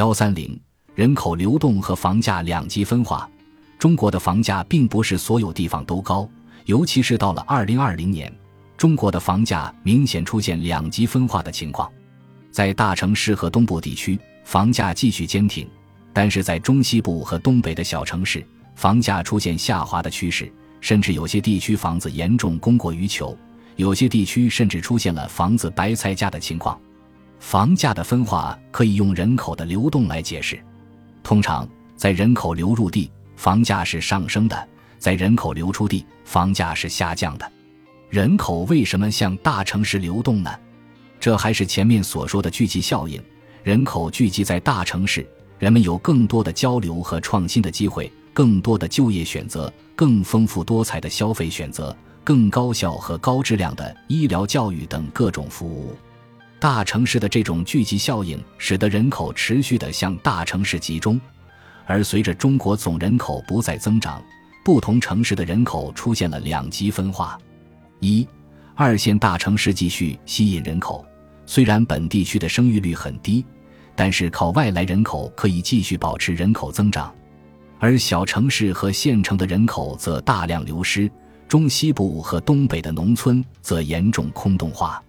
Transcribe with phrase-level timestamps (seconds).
[0.00, 0.58] 幺三零
[0.94, 3.28] 人口流动和房价两极分化。
[3.78, 6.26] 中国的房价并不是所有地方都高，
[6.64, 8.34] 尤其是到了二零二零年，
[8.78, 11.86] 中国的房价明显出现两极分化的情况。
[12.50, 15.68] 在大城市和东部地区，房价继续坚挺，
[16.14, 18.42] 但是在中西部和东北的小城市，
[18.76, 23.36] 房价出现下滑的趋势，甚至有些地区房子严重供过于求，
[23.76, 26.80] 有些地区甚至出现了房子白菜价的情况。
[27.40, 30.62] 房价的分化可以用人口的流动来解释。
[31.22, 34.56] 通常，在人口流入地，房价是上升的；
[34.98, 37.52] 在人口流出地，房价是下降的。
[38.08, 40.50] 人口为什么向大城市流动呢？
[41.18, 43.20] 这还是前面所说的聚集效应。
[43.62, 45.26] 人口聚集在大城市，
[45.58, 55.96] 人们有更多的交流和创新的机会，更多的就业选择，更丰富多彩的消费选择，更高效和高质量的医疗、教育等各种服务。
[56.60, 61.18] 大城市的这种聚集效应，使得人口持续的向大城市集中，
[61.86, 64.22] 而随着中国总人口不再增长，
[64.62, 67.38] 不同城市的人口出现了两极分化。
[68.00, 68.28] 一、
[68.74, 71.02] 二线大城市继续吸引人口，
[71.46, 73.42] 虽然本地区的生育率很低，
[73.96, 77.10] 但是靠外来人口可以继续保持人口增长；
[77.78, 81.10] 而小城市和县城的人口则大量流失，
[81.48, 85.02] 中西部和东北的农村则严重空洞化。